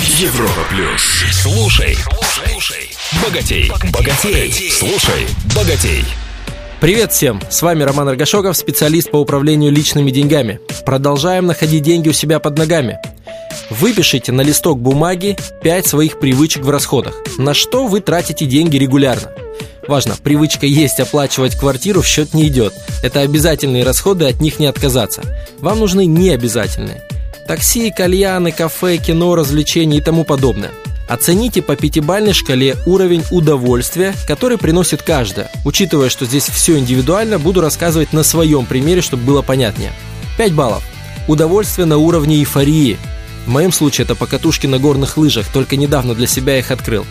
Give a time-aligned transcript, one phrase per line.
[0.00, 1.22] Европа плюс.
[1.30, 2.90] Слушай, слушай,
[3.22, 6.04] богатей, богатей, слушай, богатей.
[6.80, 7.40] Привет всем!
[7.48, 10.58] С вами Роман Аргашоков, специалист по управлению личными деньгами.
[10.84, 12.98] Продолжаем находить деньги у себя под ногами.
[13.70, 17.14] Выпишите на листок бумаги 5 своих привычек в расходах.
[17.38, 19.30] На что вы тратите деньги регулярно?
[19.86, 22.74] Важно, привычка есть оплачивать квартиру в счет не идет.
[23.04, 25.22] Это обязательные расходы, от них не отказаться.
[25.60, 27.04] Вам нужны необязательные.
[27.46, 30.70] Такси, кальяны, кафе, кино, развлечения и тому подобное.
[31.06, 35.50] Оцените по пятибалльной шкале уровень удовольствия, который приносит каждая.
[35.64, 39.92] Учитывая, что здесь все индивидуально, буду рассказывать на своем примере, чтобы было понятнее.
[40.38, 40.82] 5 баллов.
[41.28, 42.96] Удовольствие на уровне эйфории.
[43.46, 47.04] В моем случае это покатушки на горных лыжах, только недавно для себя их открыл.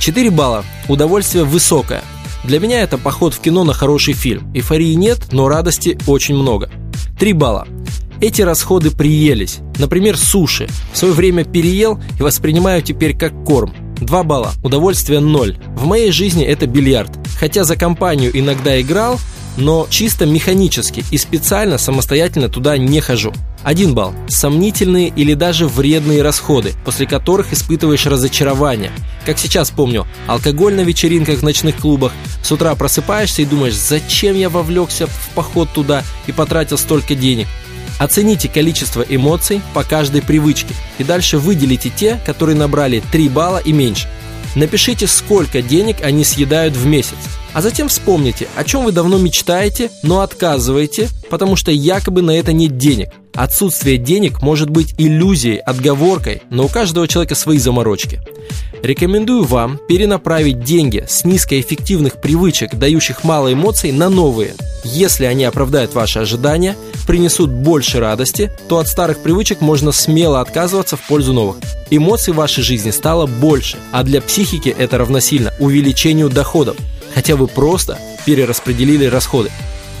[0.00, 0.64] 4 балла.
[0.88, 2.02] Удовольствие высокое.
[2.42, 4.52] Для меня это поход в кино на хороший фильм.
[4.52, 6.68] Эйфории нет, но радости очень много.
[7.20, 7.68] 3 балла.
[8.22, 9.58] Эти расходы приелись.
[9.78, 10.68] Например, суши.
[10.92, 13.74] В свое время переел и воспринимаю теперь как корм.
[13.96, 14.52] 2 балла.
[14.62, 15.58] Удовольствие 0.
[15.76, 17.10] В моей жизни это бильярд.
[17.40, 19.18] Хотя за компанию иногда играл,
[19.56, 23.32] но чисто механически и специально самостоятельно туда не хожу.
[23.64, 24.14] Один балл.
[24.28, 28.92] Сомнительные или даже вредные расходы, после которых испытываешь разочарование.
[29.26, 32.12] Как сейчас помню, алкоголь на вечеринках в ночных клубах.
[32.40, 37.48] С утра просыпаешься и думаешь, зачем я вовлекся в поход туда и потратил столько денег.
[38.02, 43.72] Оцените количество эмоций по каждой привычке и дальше выделите те, которые набрали 3 балла и
[43.72, 44.08] меньше.
[44.56, 47.14] Напишите, сколько денег они съедают в месяц.
[47.52, 52.52] А затем вспомните, о чем вы давно мечтаете, но отказываете, потому что якобы на это
[52.52, 53.10] нет денег.
[53.34, 58.20] Отсутствие денег может быть иллюзией, отговоркой, но у каждого человека свои заморочки.
[58.82, 64.54] Рекомендую вам перенаправить деньги с низкоэффективных привычек, дающих мало эмоций, на новые.
[64.82, 66.76] Если они оправдают ваши ожидания,
[67.06, 71.56] принесут больше радости, то от старых привычек можно смело отказываться в пользу новых.
[71.90, 76.76] Эмоций в вашей жизни стало больше, а для психики это равносильно увеличению доходов,
[77.14, 79.50] хотя вы просто перераспределили расходы.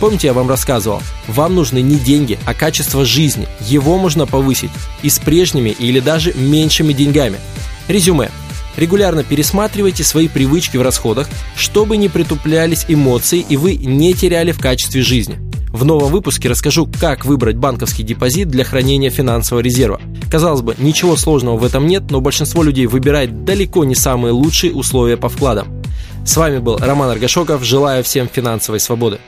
[0.00, 3.46] Помните, я вам рассказывал, вам нужны не деньги, а качество жизни.
[3.60, 4.72] Его можно повысить
[5.02, 7.38] и с прежними или даже меньшими деньгами.
[7.86, 8.30] Резюме.
[8.76, 14.58] Регулярно пересматривайте свои привычки в расходах, чтобы не притуплялись эмоции и вы не теряли в
[14.58, 15.51] качестве жизни.
[15.72, 20.00] В новом выпуске расскажу, как выбрать банковский депозит для хранения финансового резерва.
[20.30, 24.74] Казалось бы, ничего сложного в этом нет, но большинство людей выбирает далеко не самые лучшие
[24.74, 25.82] условия по вкладам.
[26.26, 27.64] С вами был Роман Аргашоков.
[27.64, 29.18] Желаю всем финансовой свободы.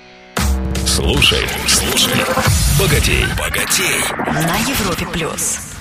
[0.87, 2.13] Слушай, слушай,
[2.79, 4.05] богатей, богатей.
[4.27, 5.74] На Европе плюс.